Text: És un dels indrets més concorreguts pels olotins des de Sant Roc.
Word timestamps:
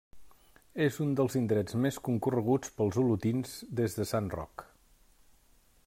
És 0.85 0.95
un 1.05 1.11
dels 1.19 1.35
indrets 1.41 1.77
més 1.83 1.99
concorreguts 2.07 2.73
pels 2.79 2.99
olotins 3.03 3.53
des 3.81 3.99
de 3.99 4.09
Sant 4.15 4.33
Roc. 4.39 4.65